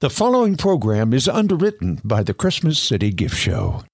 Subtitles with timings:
[0.00, 3.84] The following program is underwritten by the Christmas City Gift Show.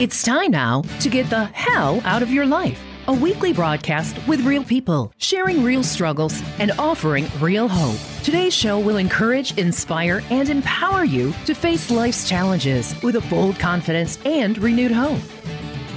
[0.00, 2.80] It's time now to get the hell out of your life.
[3.06, 8.00] A weekly broadcast with real people, sharing real struggles and offering real hope.
[8.22, 13.58] Today's show will encourage, inspire, and empower you to face life's challenges with a bold
[13.58, 15.20] confidence and renewed hope.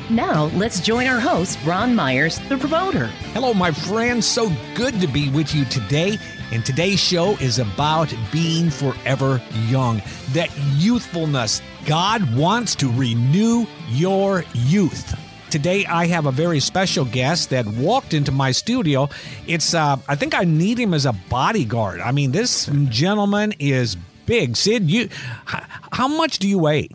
[0.10, 3.08] Now, let's join our host, Ron Myers, the promoter.
[3.32, 4.28] Hello, my friends.
[4.28, 6.18] So good to be with you today.
[6.52, 10.02] And today's show is about being forever young.
[10.32, 11.62] That youthfulness.
[11.86, 15.18] God wants to renew your youth.
[15.50, 19.08] Today, I have a very special guest that walked into my studio.
[19.46, 22.02] It's, uh, I think I need him as a bodyguard.
[22.02, 24.58] I mean, this gentleman is big.
[24.58, 25.10] Sid, you,
[25.46, 26.90] how much do you weigh?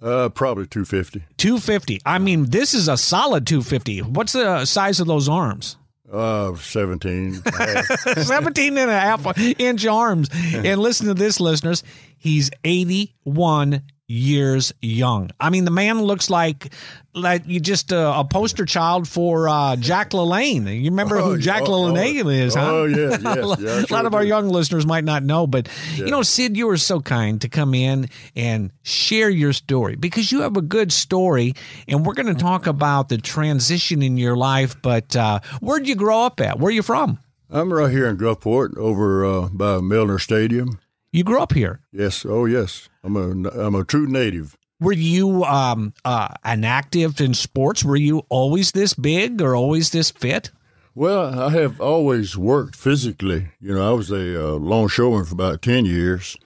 [0.00, 1.24] Uh, probably 250.
[1.36, 2.00] 250.
[2.06, 4.02] I mean, this is a solid 250.
[4.02, 5.76] What's the size of those arms?
[6.12, 7.34] Uh, 17.
[8.16, 10.28] 17 and a half inch arms.
[10.60, 11.82] And listen to this, listeners.
[12.16, 15.30] He's 81 years young.
[15.38, 16.72] I mean, the man looks like
[17.14, 20.80] like you just uh, a poster child for uh, Jack LaLanne.
[20.82, 22.70] You remember Oh, who Jack oh, oh, LaLanne is, huh?
[22.70, 25.68] oh, yeah, yes, yeah, a lot sure of our young listeners might not know, but
[25.94, 30.32] you know, Sid, you were so kind to come in and share your story because
[30.32, 31.54] you have a good story,
[31.86, 34.80] and we're going to talk about the transition in your life.
[34.82, 36.58] But uh, where'd you grow up at?
[36.58, 37.18] Where are you from?
[37.48, 40.78] I'm right here in Gulfport over uh, by Milner Stadium.
[41.12, 41.80] You grew up here.
[41.92, 42.88] Yes, oh, yes.
[43.02, 44.56] I'm a, I'm a true native.
[44.80, 47.84] Were you um, uh, an active in sports?
[47.84, 50.50] Were you always this big or always this fit?
[50.94, 53.48] Well, I have always worked physically.
[53.60, 56.36] You know, I was a uh, longshoreman for about 10 years,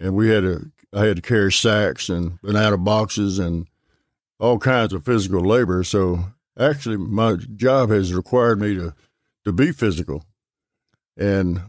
[0.00, 3.68] and we had to, I had to carry sacks and banana boxes and
[4.40, 5.84] all kinds of physical labor.
[5.84, 6.26] So
[6.58, 8.94] actually, my job has required me to,
[9.44, 10.24] to be physical.
[11.16, 11.62] And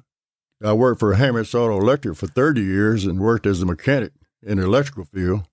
[0.65, 4.57] I worked for Hammett Auto Electric for 30 years and worked as a mechanic in
[4.57, 5.43] the electrical field.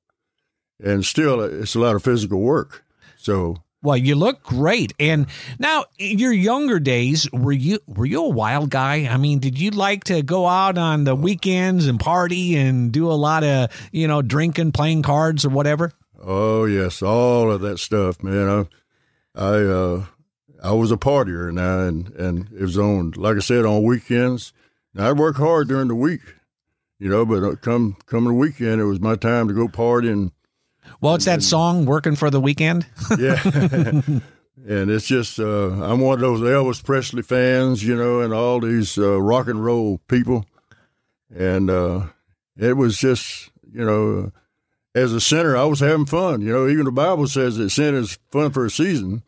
[0.83, 2.85] And still, it's a lot of physical work.
[3.17, 4.93] So Well, you look great.
[4.99, 5.27] And
[5.59, 9.07] now, in your younger days, were you were you a wild guy?
[9.09, 13.11] I mean, did you like to go out on the weekends and party and do
[13.11, 15.93] a lot of you know drinking, playing cards, or whatever?
[16.21, 18.49] Oh yes, all of that stuff, man.
[18.49, 20.05] I, I, uh,
[20.63, 24.53] I was a partier now, and and it was on, like I said, on weekends.
[24.95, 26.21] Now I work hard during the week,
[26.99, 30.11] you know, but uh, come come the weekend, it was my time to go party
[30.11, 30.33] and
[31.01, 32.87] Well, it's that song "Working for the Weekend."
[33.19, 33.41] yeah.
[34.69, 38.61] and it's just uh, I'm one of those Elvis Presley fans, you know, and all
[38.61, 40.45] these uh, rock and roll people,
[41.35, 42.07] and uh,
[42.57, 44.31] it was just you know,
[44.95, 46.43] as a sinner, I was having fun.
[46.43, 49.23] You know, even the Bible says that sin is fun for a season,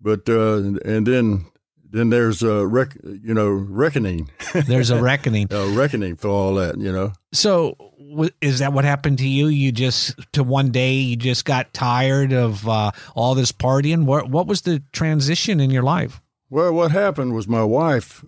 [0.00, 1.46] but uh, and then
[1.90, 4.30] then there's a rec- you know reckoning,
[4.66, 5.46] There's a reckoning.
[5.52, 6.78] a reckoning for all that.
[6.78, 7.12] You know.
[7.32, 7.76] So,
[8.10, 9.48] w- is that what happened to you?
[9.48, 14.04] You just to one day you just got tired of uh, all this partying.
[14.04, 16.20] What what was the transition in your life?
[16.50, 18.24] Well, what happened was my wife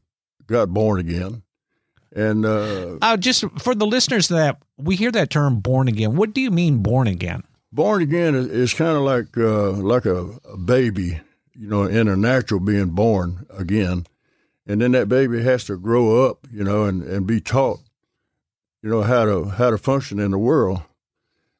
[0.46, 1.42] got born again,
[2.14, 6.34] and uh, Uh, just for the listeners that we hear that term "born again." What
[6.34, 7.42] do you mean "born again"?
[7.72, 11.20] born again is, is kind of like uh, like a, a baby,
[11.60, 14.06] you know, in a natural being born again,
[14.66, 17.80] and then that baby has to grow up, you know, and, and be taught,
[18.82, 20.82] you know, how to how to function in the world.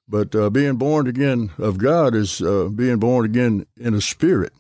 [0.09, 4.55] But uh, being born again of God is uh, being born again in the spirit,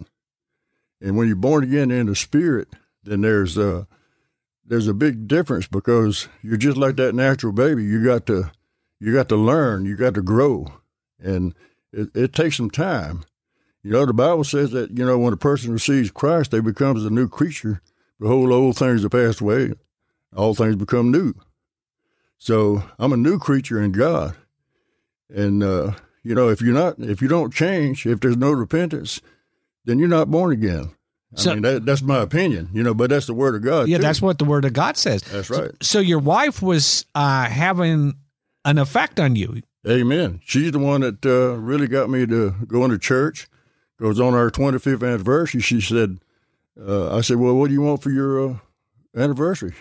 [1.00, 2.68] and when you're born again in the spirit,
[3.02, 3.84] then there's uh,
[4.64, 7.82] there's a big difference because you're just like that natural baby.
[7.82, 8.50] You got to
[9.00, 10.80] you got to learn, you got to grow
[11.22, 11.54] and
[11.92, 13.24] it, it takes some time.
[13.82, 17.04] You know, the Bible says that you know when a person receives Christ, they becomes
[17.04, 17.80] a new creature.
[18.18, 19.72] Behold, old things have passed away;
[20.36, 21.32] all things become new.
[22.38, 24.36] So I'm a new creature in God,
[25.28, 25.92] and uh,
[26.22, 29.20] you know, if you're not, if you don't change, if there's no repentance,
[29.84, 30.90] then you're not born again.
[31.36, 33.88] I So- mean, that, that's my opinion, you know, but that's the word of God.
[33.88, 34.02] Yeah, too.
[34.02, 35.22] that's what the Word of God says.
[35.22, 35.70] That's So- right.
[35.80, 38.14] So, your wife was uh, having
[38.64, 39.62] an effect on you.
[39.88, 40.40] Amen.
[40.44, 43.48] She's the one that uh, really got me to go into church.
[44.00, 45.60] Goes on our 25th anniversary.
[45.60, 46.20] She said,
[46.80, 48.54] uh, "I said, well, what do you want for your uh,
[49.14, 49.74] anniversary?"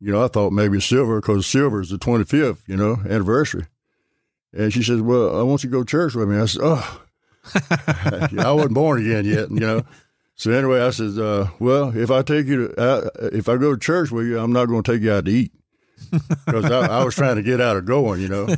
[0.00, 3.66] You know, I thought maybe silver because silver is the 25th, you know, anniversary.
[4.52, 6.60] And she says, "Well, I want you to go to church with me." I said,
[6.62, 7.02] "Oh,
[8.38, 9.82] I wasn't born again yet, you know."
[10.36, 13.74] So anyway, I said, uh, "Well, if I take you to, uh, if I go
[13.74, 15.50] to church with you, I'm not going to take you out to eat."
[16.46, 18.46] Because I, I was trying to get out of going, you know.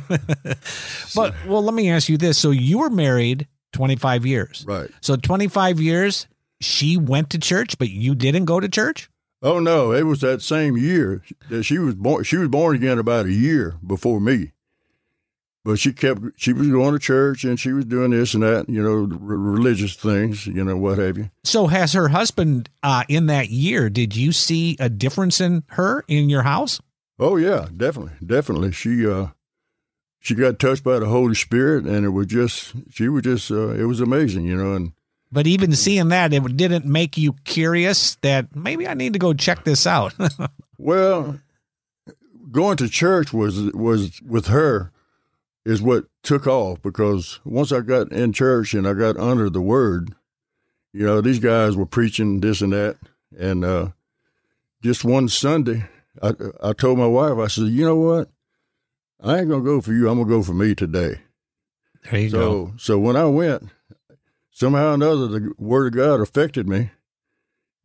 [1.15, 4.89] But well, let me ask you this: so you were married 25 years, Right.
[5.01, 6.27] So 25 years,
[6.59, 9.09] she went to church, but you didn't go to church.
[9.41, 12.23] Oh no, it was that same year that she was born.
[12.23, 14.51] She was born again about a year before me.
[15.63, 16.21] But she kept.
[16.37, 18.67] She was going to church and she was doing this and that.
[18.67, 19.07] You know, r-
[19.37, 20.47] religious things.
[20.47, 21.29] You know, what have you.
[21.43, 23.89] So, has her husband uh, in that year?
[23.89, 26.79] Did you see a difference in her in your house?
[27.19, 28.71] Oh yeah, definitely, definitely.
[28.71, 29.27] She uh,
[30.21, 33.69] she got touched by the Holy Spirit, and it was just she was just uh,
[33.69, 34.73] it was amazing, you know.
[34.73, 34.93] And
[35.31, 39.33] But even seeing that, it didn't make you curious that maybe I need to go
[39.33, 40.13] check this out.
[40.77, 41.39] well,
[42.51, 44.91] going to church was was with her
[45.65, 49.61] is what took off because once I got in church and I got under the
[49.61, 50.13] Word,
[50.93, 52.97] you know, these guys were preaching this and that,
[53.37, 53.87] and uh,
[54.83, 55.85] just one Sunday,
[56.21, 58.29] I I told my wife, I said, you know what,
[59.21, 61.21] I ain't gonna go for you, I'm gonna go for me today.
[62.09, 62.73] there you so go.
[62.77, 63.69] so when I went,
[64.51, 66.89] somehow or another, the word of God affected me,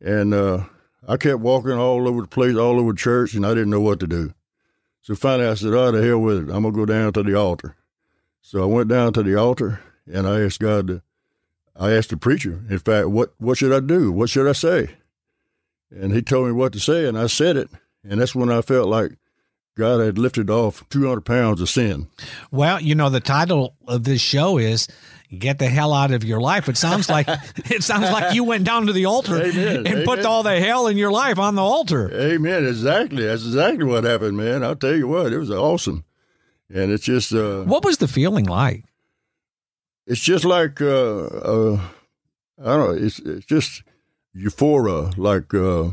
[0.01, 0.65] and uh,
[1.07, 3.99] I kept walking all over the place, all over church, and I didn't know what
[3.99, 4.33] to do.
[5.01, 6.53] So finally, I said, "Oh, the hell with it!
[6.53, 7.75] I'm gonna go down to the altar."
[8.41, 9.79] So I went down to the altar,
[10.11, 11.01] and I asked God to.
[11.79, 14.11] I asked the preacher, in fact, what what should I do?
[14.11, 14.95] What should I say?
[15.91, 17.69] And he told me what to say, and I said it,
[18.03, 19.11] and that's when I felt like
[19.77, 22.07] God had lifted off 200 pounds of sin.
[22.51, 24.87] Well, you know, the title of this show is
[25.37, 27.27] "Get the Hell Out of Your Life." It sounds like
[27.69, 29.85] it sounds like you went down to the altar Amen.
[29.87, 32.11] and put all the hell in your life on the altar.
[32.11, 32.65] Amen.
[32.65, 33.23] Exactly.
[33.25, 34.63] That's exactly what happened, man.
[34.63, 36.03] I'll tell you what, it was awesome.
[36.69, 38.83] And it's just, uh, What was the feeling like?
[40.05, 41.79] it's just like, uh, uh,
[42.61, 43.83] I don't know, it's, it's just
[44.33, 45.89] euphoria, like, uh,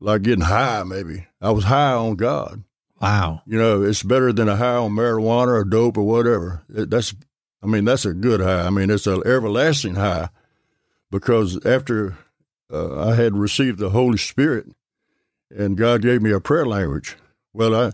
[0.00, 1.26] like getting high, maybe.
[1.40, 2.62] I was high on God.
[3.00, 3.42] Wow.
[3.46, 6.64] You know, it's better than a high on marijuana or dope or whatever.
[6.74, 7.14] It, that's,
[7.62, 8.62] I mean, that's a good high.
[8.62, 10.30] I mean, it's an everlasting high
[11.10, 12.16] because after
[12.72, 14.66] uh, I had received the Holy Spirit
[15.54, 17.16] and God gave me a prayer language.
[17.52, 17.92] Well, I,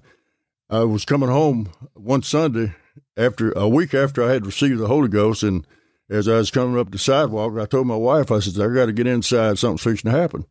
[0.71, 2.75] I was coming home one Sunday
[3.17, 5.67] after a week after I had received the Holy Ghost, and
[6.09, 8.87] as I was coming up the sidewalk, I told my wife, I said, "I got
[8.87, 9.59] to get inside.
[9.59, 10.47] Something's fixing to happen."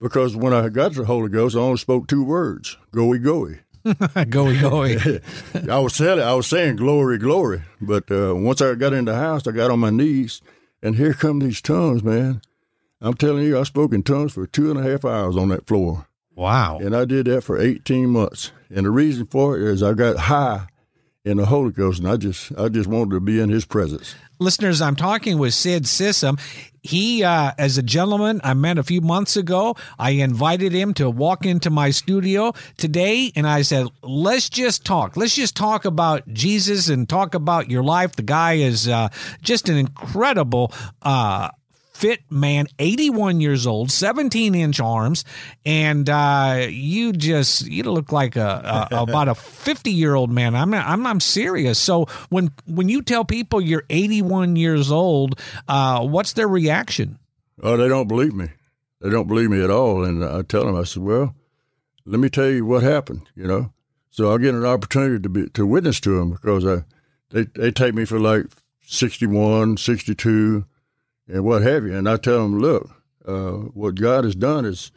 [0.00, 4.56] Because when I got the Holy Ghost, I only spoke two words: "Goey, goey." goey,
[4.58, 5.68] goey.
[5.70, 7.62] I was telling, I was saying glory, glory.
[7.80, 10.42] But uh, once I got in the house, I got on my knees,
[10.82, 12.42] and here come these tongues, man.
[13.00, 15.66] I'm telling you, I spoke in tongues for two and a half hours on that
[15.66, 16.78] floor, Wow.
[16.80, 18.50] and I did that for 18 months.
[18.74, 20.66] And the reason for it is I got high
[21.26, 24.14] in the Holy Ghost, and I just, I just wanted to be in His presence.
[24.38, 26.38] Listeners, I'm talking with Sid Sissom.
[26.82, 31.10] He, uh, as a gentleman I met a few months ago, I invited him to
[31.10, 35.16] walk into my studio today, and I said, "Let's just talk.
[35.16, 39.08] Let's just talk about Jesus and talk about your life." The guy is uh,
[39.42, 40.72] just an incredible.
[41.02, 41.48] Uh,
[41.96, 45.24] fit man, 81 years old, 17 inch arms,
[45.64, 50.54] and uh, you just you look like a, a about a 50 year old man.
[50.54, 51.78] I'm I'm I'm serious.
[51.78, 57.18] So when when you tell people you're 81 years old, uh, what's their reaction?
[57.62, 58.50] Oh, they don't believe me.
[59.00, 60.04] They don't believe me at all.
[60.04, 61.34] And I tell them, I said, well,
[62.04, 63.72] let me tell you what happened, you know.
[64.10, 66.84] So I get an opportunity to be to witness to them because I,
[67.30, 68.46] they they take me for like
[68.82, 70.64] 61, 62,
[71.28, 71.94] and what have you.
[71.94, 72.90] And I tell them, look,
[73.26, 74.92] uh, what God has done is,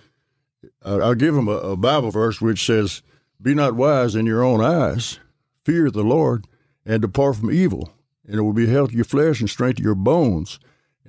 [0.84, 3.02] I, I'll give them a, a Bible verse which says,
[3.42, 5.20] "Be not wise in your own eyes,
[5.64, 6.46] fear the Lord,
[6.86, 7.92] and depart from evil,
[8.26, 10.60] and it will be health to your flesh and strength to your bones."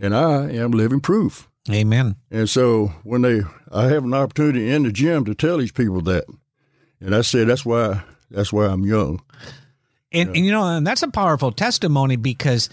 [0.00, 1.50] And I am living proof.
[1.70, 2.16] Amen.
[2.30, 6.00] And so when they, I have an opportunity in the gym to tell these people
[6.02, 6.24] that,
[7.00, 9.20] and I say that's why that's why I'm young.
[10.12, 12.68] And, and you know, and that's a powerful testimony because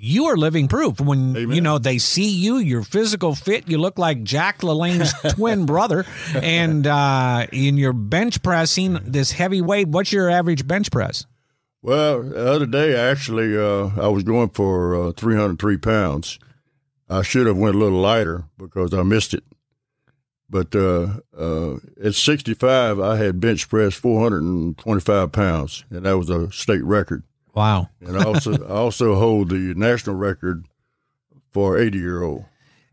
[0.00, 1.00] you are living proof.
[1.00, 1.54] When Amen.
[1.54, 6.06] you know they see you, your physical fit, you look like Jack LaLanne's twin brother,
[6.34, 9.88] and uh, in your bench pressing this heavy weight.
[9.88, 11.26] What's your average bench press?
[11.82, 16.38] Well, the other day actually, uh, I was going for uh, 303 pounds.
[17.08, 19.44] I should have went a little lighter because I missed it.
[20.48, 26.50] But uh, uh, at 65, I had bench pressed 425 pounds, and that was a
[26.50, 27.22] state record.
[27.54, 27.88] Wow.
[28.00, 30.66] And I also I also hold the national record
[31.52, 32.44] for 80 year old.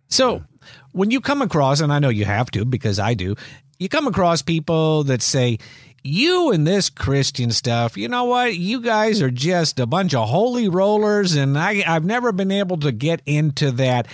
[0.08, 0.44] So
[0.92, 3.36] when you come across, and I know you have to because I do,
[3.78, 5.60] you come across people that say,
[6.04, 8.56] you and this Christian stuff, you know what?
[8.56, 12.78] You guys are just a bunch of holy rollers, and I, I've never been able
[12.78, 14.08] to get into that.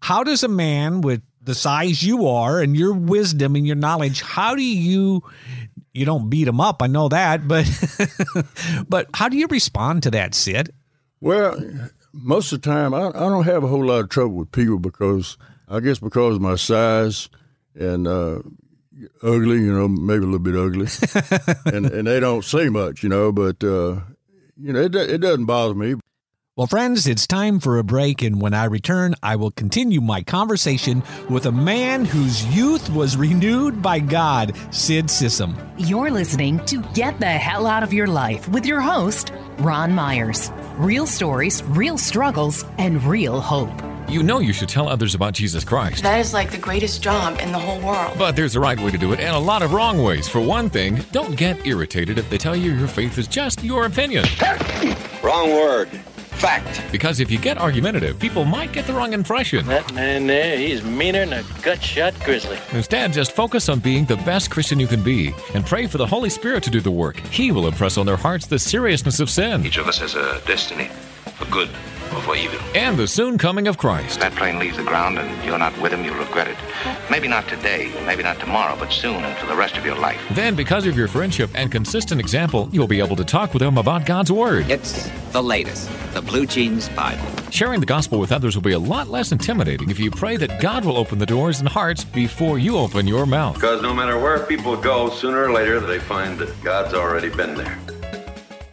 [0.00, 4.20] How does a man with the size you are and your wisdom and your knowledge,
[4.20, 5.22] how do you
[5.92, 7.66] you don't beat them up, I know that, but
[8.88, 10.70] but how do you respond to that, Sid?
[11.20, 11.60] Well,
[12.12, 14.78] most of the time, I, I don't have a whole lot of trouble with people
[14.78, 15.36] because
[15.68, 17.28] I guess because of my size
[17.74, 18.40] and uh,
[19.22, 20.86] ugly, you know, maybe a little bit ugly,
[21.74, 24.00] and and they don't say much, you know, but uh,
[24.56, 25.94] you know, it it doesn't bother me.
[26.58, 30.24] Well, friends, it's time for a break, and when I return, I will continue my
[30.24, 35.54] conversation with a man whose youth was renewed by God, Sid Sissom.
[35.78, 40.50] You're listening to Get the Hell Out of Your Life with your host, Ron Myers.
[40.78, 43.70] Real stories, real struggles, and real hope.
[44.08, 46.02] You know you should tell others about Jesus Christ.
[46.02, 48.18] That is like the greatest job in the whole world.
[48.18, 50.26] But there's a right way to do it and a lot of wrong ways.
[50.26, 53.86] For one thing, don't get irritated if they tell you your faith is just your
[53.86, 54.24] opinion.
[55.22, 55.88] Wrong word.
[56.38, 56.82] Fact.
[56.92, 59.66] Because if you get argumentative, people might get the wrong impression.
[59.66, 62.58] That man there, he's meaner than a gut shot grizzly.
[62.72, 66.06] Instead, just focus on being the best Christian you can be and pray for the
[66.06, 67.18] Holy Spirit to do the work.
[67.26, 70.40] He will impress on their hearts the seriousness of sin Each of us has a
[70.46, 70.88] destiny,
[71.36, 71.68] for good
[72.14, 72.58] or for evil.
[72.74, 74.20] and the soon coming of Christ.
[74.20, 76.56] That plane leaves the ground and you're not with him, you'll regret it.
[77.10, 80.20] Maybe not today, maybe not tomorrow, but soon and for the rest of your life.
[80.32, 83.78] Then, because of your friendship and consistent example, you'll be able to talk with them
[83.78, 84.70] about God's Word.
[84.70, 87.24] It's the latest, the Blue Jeans Bible.
[87.50, 90.60] Sharing the gospel with others will be a lot less intimidating if you pray that
[90.60, 93.54] God will open the doors and hearts before you open your mouth.
[93.54, 97.54] Because no matter where people go, sooner or later they find that God's already been
[97.54, 97.78] there.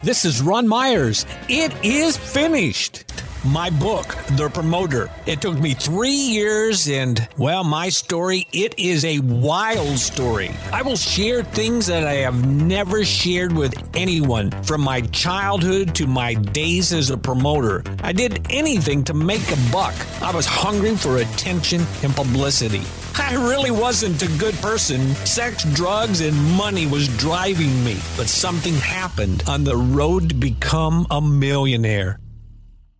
[0.01, 1.25] This is Ron Myers.
[1.49, 3.05] It is finished.
[3.45, 5.07] My book, The Promoter.
[5.27, 10.49] It took me three years, and well, my story, it is a wild story.
[10.73, 16.07] I will share things that I have never shared with anyone from my childhood to
[16.07, 17.83] my days as a promoter.
[18.01, 19.93] I did anything to make a buck.
[20.23, 22.81] I was hungry for attention and publicity.
[23.15, 25.13] I really wasn't a good person.
[25.23, 27.99] Sex, drugs, and money was driving me.
[28.17, 32.19] But something happened on the road to become a millionaire.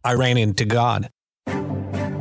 [0.06, 1.10] I ran into God.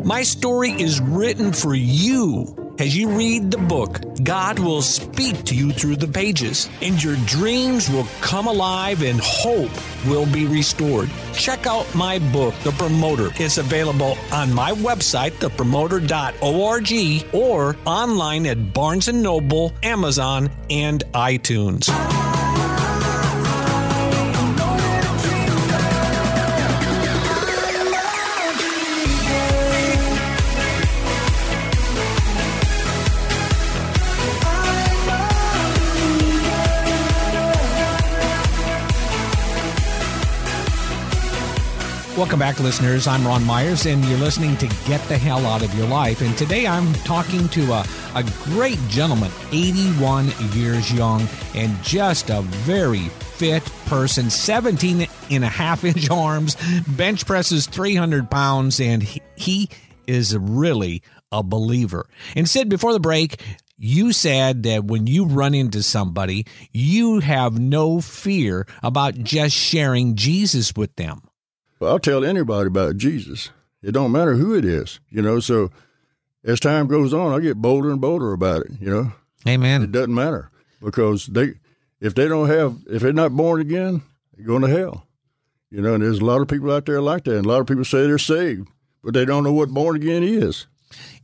[0.05, 2.75] My story is written for you.
[2.79, 7.17] As you read the book, God will speak to you through the pages, and your
[7.27, 9.71] dreams will come alive and hope
[10.07, 11.11] will be restored.
[11.35, 13.29] Check out my book, The Promoter.
[13.37, 21.91] It's available on my website, thepromoter.org, or online at Barnes & Noble, Amazon, and iTunes.
[42.17, 43.09] Welcome back, listeners.
[43.09, 46.21] I'm Ron Myers, and you're listening to Get the Hell Out of Your Life.
[46.21, 52.43] And today I'm talking to a, a great gentleman, 81 years young, and just a
[52.43, 56.57] very fit person, 17 and a half inch arms,
[56.87, 59.69] bench presses 300 pounds, and he, he
[60.07, 61.03] is really
[61.33, 62.09] a believer.
[62.37, 63.43] And Sid, before the break,
[63.77, 70.15] you said that when you run into somebody, you have no fear about just sharing
[70.15, 71.21] Jesus with them.
[71.85, 73.51] Well, I'll tell anybody about Jesus.
[73.83, 75.39] It don't matter who it is, you know.
[75.39, 75.71] So
[76.43, 78.73] as time goes on, I get bolder and bolder about it.
[78.81, 79.13] You know,
[79.47, 79.83] Amen.
[79.83, 80.51] it doesn't matter
[80.83, 81.57] because they,
[82.01, 84.01] if they don't have, if they're not born again,
[84.35, 85.07] they're going to hell.
[85.71, 87.61] You know, and there's a lot of people out there like that, and a lot
[87.61, 88.67] of people say they're saved,
[89.03, 90.67] but they don't know what born again is.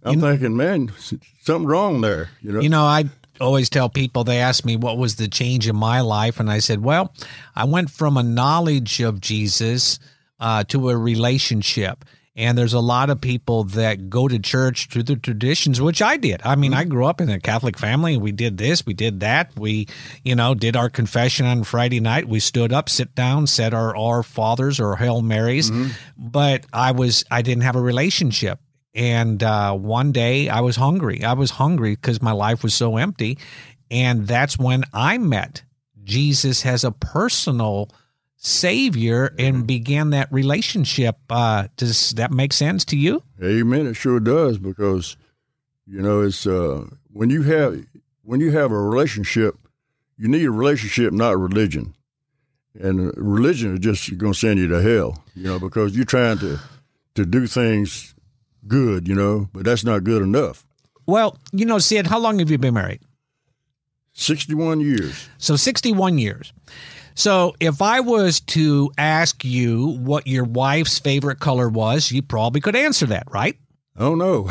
[0.03, 0.93] I'm thinking, man,
[1.41, 2.29] something wrong there.
[2.43, 3.05] You know, You know, I
[3.41, 6.59] always tell people they ask me what was the change in my life, and I
[6.59, 7.15] said, well,
[7.57, 9.99] I went from a knowledge of Jesus
[10.41, 12.05] uh, to a relationship.
[12.37, 16.17] And there's a lot of people that go to church through the traditions, which I
[16.17, 16.41] did.
[16.45, 18.17] I mean, I grew up in a Catholic family.
[18.17, 19.51] We did this, we did that.
[19.59, 19.89] We,
[20.25, 22.29] you know, did our confession on Friday night.
[22.29, 25.71] We stood up, sit down, said our Our Fathers or Hail Marys.
[26.17, 28.61] But I was, I didn't have a relationship.
[28.95, 31.23] And uh, one day I was hungry.
[31.25, 33.39] I was hungry because my life was so empty.
[33.91, 35.63] And that's when I met
[36.05, 37.91] Jesus as a personal
[38.41, 41.17] savior and began that relationship.
[41.29, 43.23] Uh, does that make sense to you?
[43.43, 43.87] Amen.
[43.87, 45.17] It sure does because
[45.87, 47.85] you know it's uh, when you have
[48.23, 49.57] when you have a relationship,
[50.17, 51.95] you need a relationship, not religion.
[52.81, 56.39] And religion is just going to send you to hell, you know, because you're trying
[56.39, 56.59] to
[57.17, 58.15] to do things
[58.67, 60.65] good, you know, but that's not good enough.
[61.07, 63.01] Well, you know, Sid, how long have you been married?
[64.13, 65.29] Sixty-one years.
[65.39, 66.53] So 61 years.
[67.21, 72.63] So if I was to ask you what your wife's favorite color was, you probably
[72.63, 73.59] could answer that, right?
[73.99, 74.45] Oh no,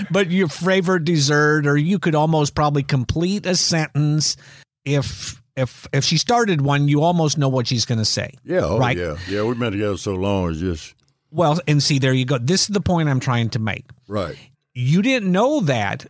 [0.10, 4.36] but your favorite dessert, or you could almost probably complete a sentence
[4.84, 8.32] if if if she started one, you almost know what she's going to say.
[8.44, 8.96] yeah, oh, Right.
[8.96, 9.44] yeah, yeah.
[9.44, 10.50] We've been together so long.
[10.50, 10.96] It's just
[11.30, 12.38] Well, and see, there you go.
[12.38, 13.84] This is the point I'm trying to make.
[14.08, 14.36] right.
[14.74, 16.06] you didn't know that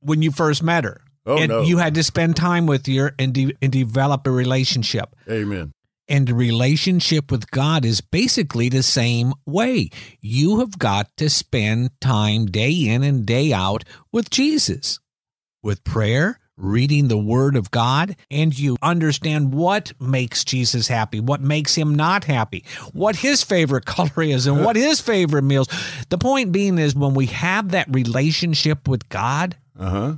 [0.00, 1.00] when you first met her.
[1.24, 1.62] Oh, and no.
[1.62, 5.14] you had to spend time with your and, de- and develop a relationship.
[5.30, 5.72] Amen.
[6.08, 9.88] And the relationship with God is basically the same way.
[10.20, 14.98] You have got to spend time day in and day out with Jesus,
[15.62, 21.40] with prayer, reading the Word of God, and you understand what makes Jesus happy, what
[21.40, 25.68] makes him not happy, what his favorite color is, and what his favorite meals.
[26.08, 30.14] The point being is when we have that relationship with God, Uh huh.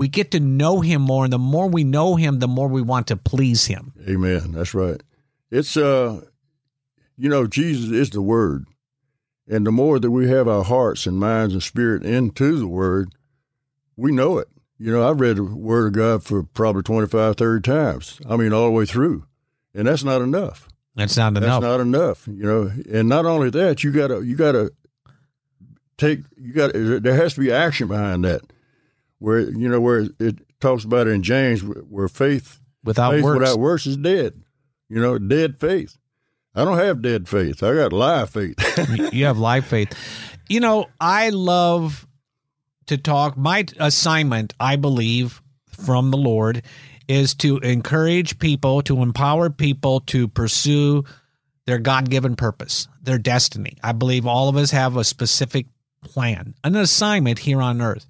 [0.00, 1.24] We get to know him more.
[1.24, 3.92] And the more we know him, the more we want to please him.
[4.08, 4.52] Amen.
[4.52, 5.00] That's right.
[5.50, 6.22] It's uh,
[7.18, 8.64] you know, Jesus is the Word,
[9.46, 13.10] and the more that we have our hearts and minds and spirit into the Word,
[13.94, 14.48] we know it.
[14.78, 18.20] You know, I've read the Word of God for probably 25, 30 times.
[18.26, 19.26] I mean, all the way through,
[19.74, 20.66] and that's not enough.
[20.94, 21.42] That's not enough.
[21.42, 22.26] That's not enough.
[22.26, 24.72] You know, and not only that, you gotta you gotta
[25.98, 28.40] take you got there has to be action behind that.
[29.20, 33.38] Where you know where it talks about it in James, where faith without faith works.
[33.38, 34.42] without works is dead.
[34.88, 35.96] You know, dead faith.
[36.54, 37.62] I don't have dead faith.
[37.62, 38.56] I got live faith.
[39.12, 39.94] you have live faith.
[40.48, 42.08] You know, I love
[42.86, 43.36] to talk.
[43.36, 46.62] My assignment, I believe, from the Lord
[47.08, 51.04] is to encourage people, to empower people to pursue
[51.66, 53.76] their God given purpose, their destiny.
[53.82, 55.66] I believe all of us have a specific
[56.02, 58.06] plan, an assignment here on earth.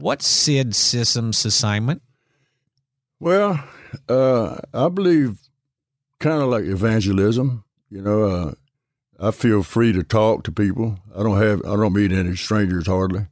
[0.00, 2.00] What's Sid Sissom's assignment?
[3.20, 3.62] well,
[4.08, 5.38] uh, I believe
[6.18, 7.64] kind of like evangelism.
[7.90, 8.54] You know, uh,
[9.18, 10.98] I feel free to talk to people.
[11.14, 13.26] I don't have I don't meet any strangers hardly,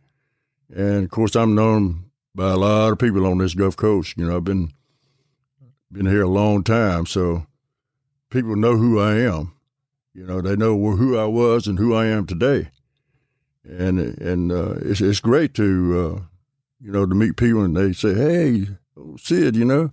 [0.68, 4.14] and of course I'm known by a lot of people on this Gulf Coast.
[4.18, 4.72] You know, I've been
[5.90, 7.46] been here a long time, so
[8.30, 9.54] people know who I am.
[10.12, 12.68] You know, they know who I was and who I am today,
[13.64, 16.37] and and uh, it's it's great to uh,
[16.80, 18.68] you know to meet people and they say, "Hey,
[19.18, 19.90] Sid," you know,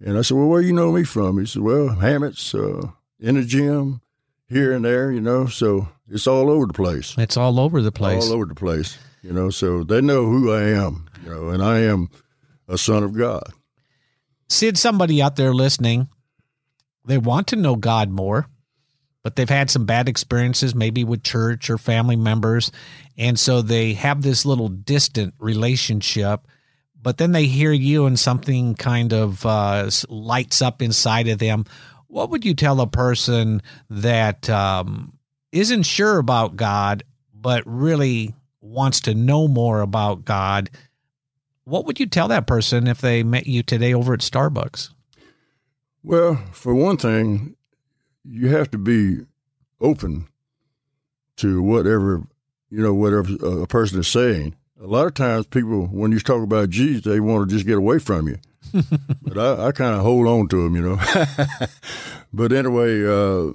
[0.00, 2.88] and I said, "Well, where you know me from?" He said, "Well, Hammett's uh,
[3.20, 4.00] in the gym,
[4.48, 7.92] here and there, you know, so it's all over the place." It's all over the
[7.92, 8.24] place.
[8.24, 8.98] all over the place.
[9.22, 12.10] You know, so they know who I am, you know, and I am
[12.68, 13.42] a son of God.
[14.48, 16.08] Sid, somebody out there listening,
[17.04, 18.46] they want to know God more,
[19.26, 22.70] but they've had some bad experiences, maybe with church or family members.
[23.18, 26.46] And so they have this little distant relationship.
[27.02, 31.64] But then they hear you and something kind of uh, lights up inside of them.
[32.06, 35.18] What would you tell a person that um,
[35.50, 37.02] isn't sure about God,
[37.34, 40.70] but really wants to know more about God?
[41.64, 44.90] What would you tell that person if they met you today over at Starbucks?
[46.04, 47.55] Well, for one thing,
[48.28, 49.26] you have to be
[49.80, 50.26] open
[51.36, 52.26] to whatever
[52.70, 54.54] you know, whatever a person is saying.
[54.80, 57.78] A lot of times, people when you talk about Jesus, they want to just get
[57.78, 58.38] away from you.
[59.22, 60.98] but I, I kind of hold on to them, you know.
[62.32, 63.52] but anyway, uh,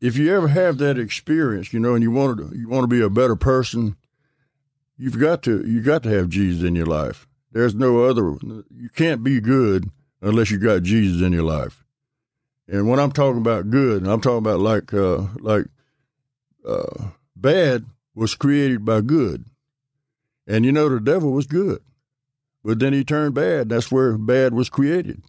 [0.00, 2.88] if you ever have that experience, you know, and you want to you want to
[2.88, 3.96] be a better person,
[4.96, 7.26] you've got to you got to have Jesus in your life.
[7.50, 8.36] There's no other.
[8.70, 9.90] You can't be good
[10.20, 11.84] unless you got Jesus in your life.
[12.68, 15.64] And when I'm talking about good, and I'm talking about like uh, like
[16.66, 19.46] uh, bad was created by good,
[20.46, 21.80] and you know the devil was good,
[22.62, 23.70] but then he turned bad.
[23.70, 25.22] That's where bad was created.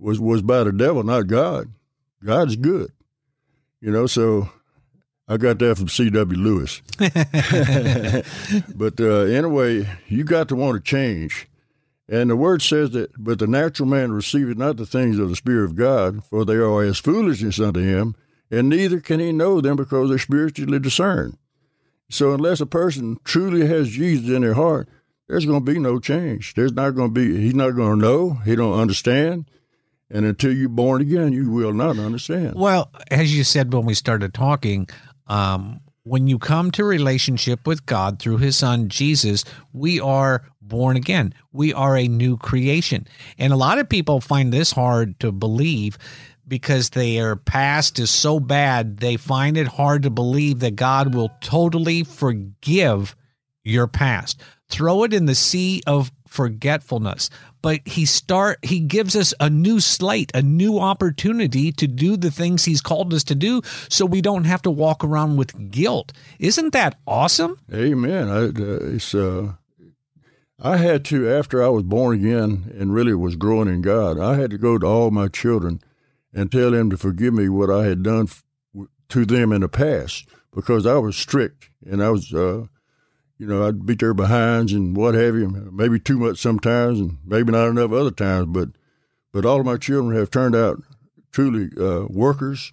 [0.00, 1.68] Was was by the devil, not God.
[2.24, 2.90] God's good,
[3.80, 4.06] you know.
[4.06, 4.50] So
[5.28, 6.36] I got that from C.W.
[6.36, 6.82] Lewis.
[8.74, 11.46] but uh, anyway, you got to want to change.
[12.10, 15.36] And the word says that, but the natural man receiveth not the things of the
[15.36, 18.16] Spirit of God, for they are as foolishness unto him,
[18.50, 21.38] and neither can he know them because they're spiritually discerned.
[22.08, 24.88] So unless a person truly has Jesus in their heart,
[25.28, 26.54] there's going to be no change.
[26.54, 27.40] There's not going to be.
[27.40, 28.30] He's not going to know.
[28.44, 29.48] He don't understand.
[30.10, 32.56] And until you're born again, you will not understand.
[32.56, 34.88] Well, as you said when we started talking,
[35.28, 40.96] um, when you come to relationship with God through His Son Jesus, we are born
[40.96, 41.34] again.
[41.52, 43.06] We are a new creation,
[43.38, 45.98] and a lot of people find this hard to believe
[46.48, 48.98] because their past is so bad.
[48.98, 53.14] They find it hard to believe that God will totally forgive
[53.62, 54.40] your past.
[54.68, 57.30] Throw it in the sea of forgetfulness
[57.62, 62.30] but he start he gives us a new slate a new opportunity to do the
[62.30, 66.12] things he's called us to do so we don't have to walk around with guilt
[66.38, 69.52] isn't that awesome amen I, uh, it's uh
[70.62, 74.18] I had to after I was born again and really was growing in God.
[74.18, 75.80] I had to go to all my children
[76.34, 78.44] and tell them to forgive me what I had done f-
[79.08, 82.66] to them in the past because I was strict and I was, uh,
[83.40, 85.48] you know, I'd beat their behinds and what have you.
[85.72, 88.48] Maybe too much sometimes, and maybe not enough other times.
[88.50, 88.68] But
[89.32, 90.82] but all of my children have turned out
[91.32, 92.70] truly uh, workers.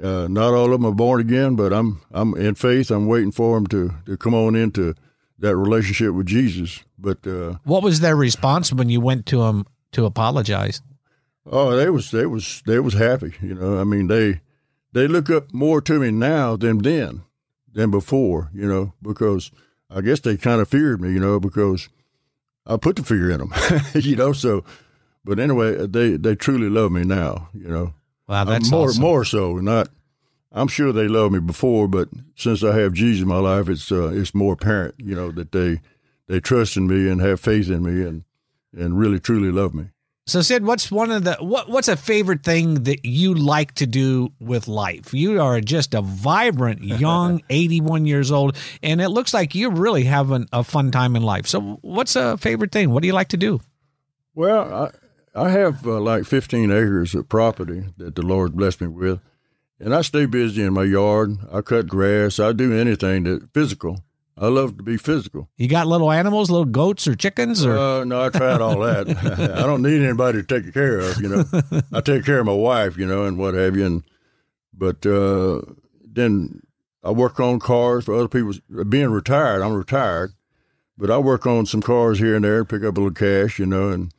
[0.00, 2.90] Uh, not all of them are born again, but I'm I'm in faith.
[2.90, 4.94] I'm waiting for them to to come on into
[5.38, 6.84] that relationship with Jesus.
[6.98, 10.82] But uh, what was their response when you went to them to apologize?
[11.46, 13.32] Oh, they was they was they was happy.
[13.40, 14.42] You know, I mean they
[14.92, 17.22] they look up more to me now than then
[17.72, 18.50] than before.
[18.52, 19.50] You know, because
[19.90, 21.12] I guess they kind of feared me.
[21.12, 21.88] You know, because
[22.66, 23.52] I put the fear in them.
[23.94, 24.64] you know, so.
[25.24, 27.48] But anyway, they they truly love me now.
[27.52, 27.94] You know.
[28.28, 29.02] Wow, that's more awesome.
[29.02, 29.56] more so.
[29.56, 29.88] Not,
[30.52, 33.90] I'm sure they loved me before, but since I have Jesus in my life, it's
[33.90, 34.94] uh, it's more apparent.
[34.98, 35.80] You know that they
[36.26, 38.24] they trust in me and have faith in me and
[38.76, 39.86] and really truly love me.
[40.28, 43.86] So Sid, what's one of the what what's a favorite thing that you like to
[43.86, 45.14] do with life?
[45.14, 50.04] You are just a vibrant young 81 years old and it looks like you're really
[50.04, 51.46] having a fun time in life.
[51.46, 52.90] So what's a favorite thing?
[52.90, 53.62] What do you like to do?
[54.34, 54.92] Well,
[55.34, 59.20] I I have uh, like 15 acres of property that the Lord blessed me with.
[59.80, 61.38] And I stay busy in my yard.
[61.50, 62.38] I cut grass.
[62.38, 64.04] I do anything that physical.
[64.40, 65.48] I love to be physical.
[65.56, 69.08] You got little animals, little goats or chickens or uh, no, I tried all that.
[69.56, 71.44] I don't need anybody to take care of, you know.
[71.92, 73.84] I take care of my wife, you know, and what have you.
[73.84, 74.04] And
[74.72, 75.62] but uh,
[76.04, 76.62] then
[77.02, 78.54] I work on cars for other people.
[78.84, 80.32] Being retired, I'm retired,
[80.96, 83.66] but I work on some cars here and there, pick up a little cash, you
[83.66, 84.12] know, and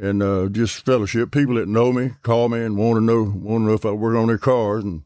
[0.00, 1.32] and uh, just fellowship.
[1.32, 3.90] People that know me call me and want to know want to know if I
[3.90, 5.02] work on their cars, and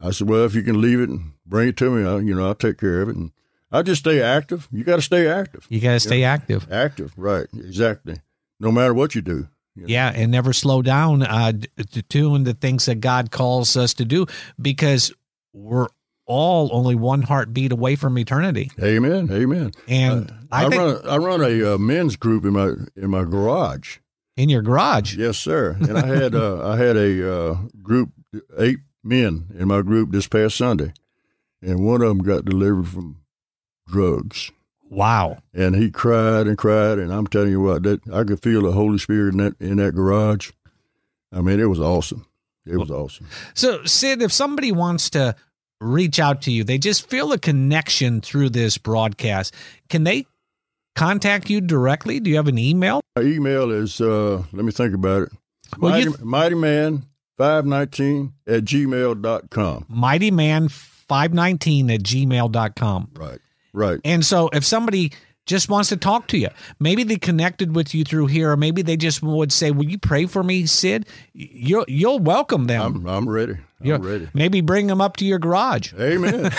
[0.00, 2.34] I said, well, if you can leave it and bring it to me, I, you
[2.34, 3.16] know, I'll take care of it.
[3.16, 3.30] And
[3.74, 4.68] I just stay active.
[4.70, 5.66] You got to stay active.
[5.68, 6.70] You got to stay active.
[6.70, 7.48] Active, right?
[7.52, 8.20] Exactly.
[8.60, 9.48] No matter what you do.
[9.74, 9.88] You know?
[9.88, 11.52] Yeah, and never slow down uh,
[11.90, 14.26] to doing the things that God calls us to do
[14.60, 15.12] because
[15.52, 15.88] we're
[16.24, 18.70] all only one heartbeat away from eternity.
[18.80, 19.28] Amen.
[19.32, 19.72] Amen.
[19.88, 23.10] And uh, I, I think, run I run a uh, men's group in my in
[23.10, 23.98] my garage.
[24.36, 25.16] In your garage?
[25.16, 25.76] Yes, sir.
[25.80, 28.10] And I had uh, I had a uh, group
[28.56, 30.92] eight men in my group this past Sunday,
[31.60, 33.23] and one of them got delivered from
[33.86, 34.50] drugs.
[34.90, 35.38] Wow.
[35.52, 38.72] And he cried and cried, and I'm telling you what, that I could feel the
[38.72, 40.50] Holy Spirit in that in that garage.
[41.32, 42.26] I mean, it was awesome.
[42.66, 43.28] It was awesome.
[43.54, 45.34] So, Sid, if somebody wants to
[45.80, 49.54] reach out to you, they just feel a connection through this broadcast.
[49.88, 50.26] Can they
[50.94, 52.20] contact you directly?
[52.20, 53.00] Do you have an email?
[53.16, 55.32] My email is uh let me think about it.
[55.78, 59.86] Well, mighty, th- mighty man 519 at gmail.com.
[59.88, 63.10] Mighty man 519 at gmail.com.
[63.14, 63.38] Right.
[63.74, 64.00] Right.
[64.04, 65.12] And so if somebody
[65.46, 68.80] just wants to talk to you, maybe they connected with you through here, or maybe
[68.82, 71.06] they just would say, Will you pray for me, Sid?
[71.34, 72.82] You'll, you'll welcome them.
[72.82, 73.52] I'm, I'm ready.
[73.52, 74.28] I'm You're, ready.
[74.32, 75.92] Maybe bring them up to your garage.
[76.00, 76.42] Amen.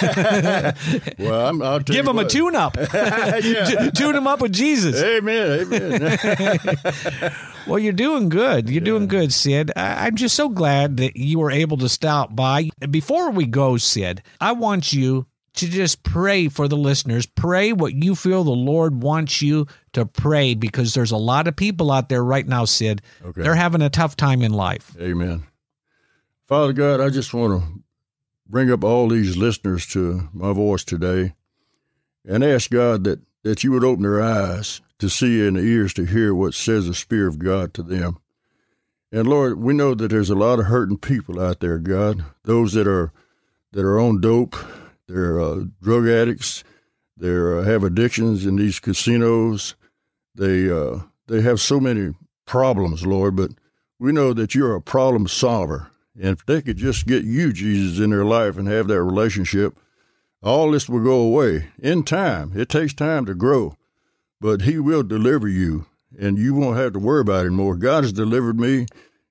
[1.18, 2.28] well, I'm, I'll give them what.
[2.28, 2.74] a tune up.
[3.96, 5.02] tune them up with Jesus.
[5.02, 5.62] Amen.
[5.62, 7.32] Amen.
[7.68, 8.70] well, you're doing good.
[8.70, 8.86] You're yeah.
[8.86, 9.72] doing good, Sid.
[9.76, 12.70] I, I'm just so glad that you were able to stop by.
[12.92, 15.26] Before we go, Sid, I want you
[15.56, 17.26] to just pray for the listeners.
[17.26, 21.56] Pray what you feel the Lord wants you to pray because there's a lot of
[21.56, 23.02] people out there right now, Sid.
[23.24, 23.42] Okay.
[23.42, 24.96] They're having a tough time in life.
[25.00, 25.48] Amen.
[26.48, 27.84] Father God, I just want to
[28.48, 31.34] bring up all these listeners to my voice today
[32.28, 36.06] and ask God that, that you would open their eyes to see and ears to
[36.06, 38.20] hear what says the Spirit of God to them.
[39.12, 42.26] And Lord, we know that there's a lot of hurting people out there, God.
[42.44, 43.12] Those that are
[43.72, 44.56] that are on dope,
[45.08, 46.64] they're uh, drug addicts.
[47.18, 49.76] They uh, have addictions in these casinos.
[50.34, 52.14] They uh, they have so many
[52.46, 53.36] problems, Lord.
[53.36, 53.52] But
[54.00, 58.04] we know that you're a problem solver, and if they could just get you, Jesus,
[58.04, 59.78] in their life and have that relationship,
[60.44, 62.52] all this will go away in time.
[62.56, 63.76] It takes time to grow,
[64.42, 65.86] but He will deliver you,
[66.20, 67.76] and you won't have to worry about it anymore.
[67.76, 68.88] God has delivered me,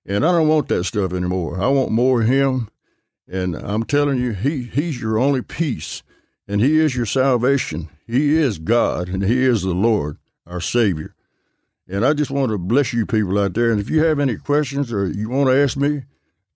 [0.07, 1.61] and I don't want that stuff anymore.
[1.61, 2.69] I want more of Him
[3.29, 6.03] and I'm telling you, he, He's your only peace,
[6.47, 7.89] and He is your salvation.
[8.07, 11.15] He is God, and He is the Lord, our Savior.
[11.89, 13.71] And I just want to bless you people out there.
[13.71, 16.05] And if you have any questions or you want to ask me,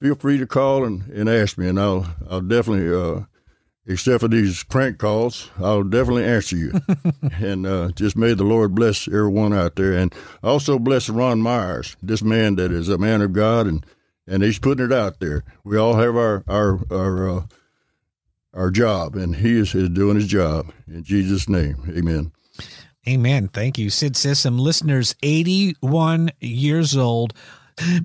[0.00, 3.24] feel free to call and, and ask me, and I'll I'll definitely, uh,
[3.86, 6.72] except for these crank calls, I'll definitely answer you.
[7.40, 11.96] and uh, just may the Lord bless everyone out there, and also bless Ron Myers,
[12.02, 13.84] this man that is a man of God and
[14.28, 15.44] and he's putting it out there.
[15.64, 17.42] We all have our our our uh,
[18.54, 21.76] our job, and he is, is doing his job in Jesus' name.
[21.96, 22.32] Amen.
[23.06, 23.48] Amen.
[23.48, 24.60] Thank you, Sid Sissom.
[24.60, 27.32] Listeners, 81 years old,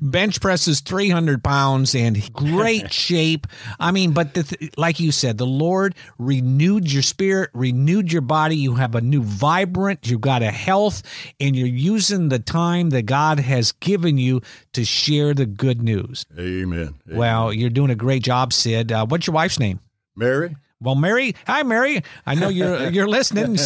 [0.02, 3.48] bench presses 300 pounds and great shape.
[3.80, 8.56] I mean, but the, like you said, the Lord renewed your spirit, renewed your body.
[8.56, 11.04] You have a new vibrant, you've got a health,
[11.40, 14.42] and you're using the time that God has given you
[14.74, 16.26] to share the good news.
[16.38, 16.96] Amen.
[17.08, 17.18] Amen.
[17.18, 18.92] Well, you're doing a great job, Sid.
[18.92, 19.80] Uh, what's your wife's name?
[20.16, 20.56] Mary.
[20.84, 22.04] Well, Mary, hi, Mary.
[22.26, 23.58] I know you're you're listening.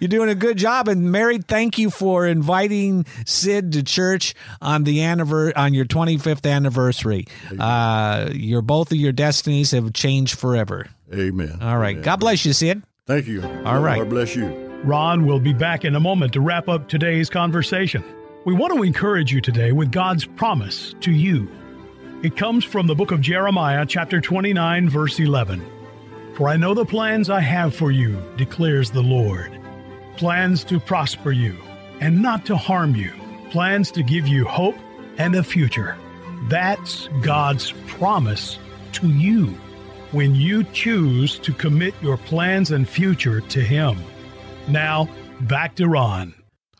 [0.00, 4.84] You're doing a good job, and Mary, thank you for inviting Sid to church on
[4.84, 7.26] the anniversary on your 25th anniversary.
[7.58, 10.88] Uh, your both of your destinies have changed forever.
[11.12, 11.58] Amen.
[11.60, 11.92] All right.
[11.92, 12.02] Amen.
[12.02, 12.82] God bless you, Sid.
[13.06, 13.42] Thank you.
[13.64, 13.98] All right.
[13.98, 14.46] God bless you.
[14.84, 18.02] Ron will be back in a moment to wrap up today's conversation.
[18.46, 21.48] We want to encourage you today with God's promise to you.
[22.22, 25.73] It comes from the book of Jeremiah, chapter 29, verse 11.
[26.36, 29.60] For I know the plans I have for you, declares the Lord
[30.16, 31.56] plans to prosper you
[32.00, 33.12] and not to harm you,
[33.50, 34.76] plans to give you hope
[35.18, 35.96] and a future.
[36.48, 38.58] That's God's promise
[38.92, 39.46] to you
[40.12, 43.98] when you choose to commit your plans and future to Him.
[44.68, 45.08] Now,
[45.42, 46.34] back to Ron.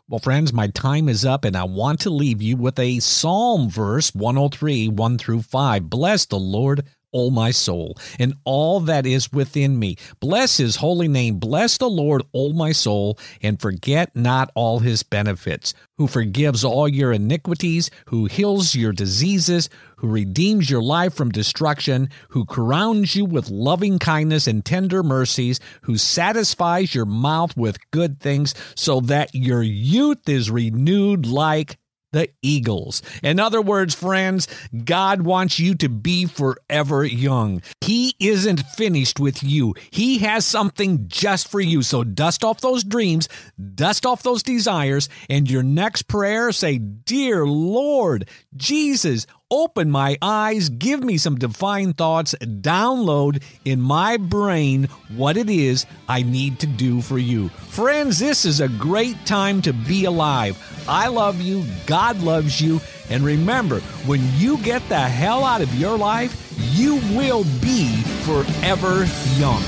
[0.07, 3.69] Well, friends, my time is up, and I want to leave you with a Psalm
[3.69, 5.89] verse 103, 1 through 5.
[5.89, 6.85] Bless the Lord,
[7.15, 9.95] O my soul, and all that is within me.
[10.19, 11.39] Bless his holy name.
[11.39, 16.89] Bless the Lord, all my soul, and forget not all his benefits, who forgives all
[16.89, 23.23] your iniquities, who heals your diseases, who redeems your life from destruction, who crowns you
[23.23, 29.33] with loving kindness and tender mercies, who satisfies your mouth with good things, so that
[29.33, 31.77] your youth is renewed like
[32.15, 33.01] the Eagles.
[33.21, 34.47] In other words, friends,
[34.85, 37.61] God wants you to be forever young.
[37.81, 39.75] He isn't finished with you.
[39.91, 41.81] He has something just for you.
[41.81, 43.27] So dust off those dreams,
[43.75, 50.67] dust off those desires, and your next prayer say, Dear Lord, Jesus, open my eyes,
[50.67, 54.83] give me some divine thoughts, download in my brain
[55.15, 57.47] what it is I need to do for you.
[57.69, 60.57] Friends, this is a great time to be alive.
[60.89, 65.73] I love you, God loves you, and remember, when you get the hell out of
[65.75, 69.05] your life, you will be forever
[69.37, 69.63] young.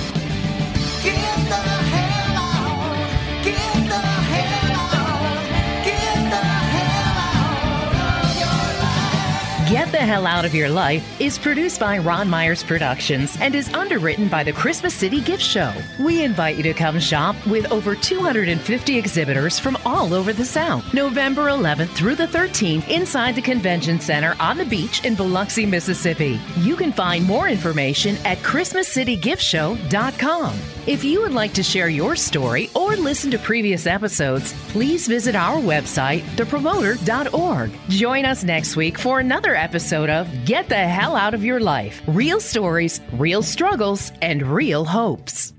[9.70, 13.68] Get the Hell Out of Your Life is produced by Ron Myers Productions and is
[13.74, 15.74] underwritten by the Christmas City Gift Show.
[16.00, 20.94] We invite you to come shop with over 250 exhibitors from all over the South.
[20.94, 26.40] November 11th through the 13th inside the Convention Center on the beach in Biloxi, Mississippi.
[26.60, 30.58] You can find more information at ChristmasCityGiftShow.com.
[30.88, 35.36] If you would like to share your story or listen to previous episodes, please visit
[35.36, 37.72] our website, thepromoter.org.
[37.90, 42.02] Join us next week for another episode of Get the Hell Out of Your Life
[42.08, 45.54] Real Stories, Real Struggles, and Real Hopes.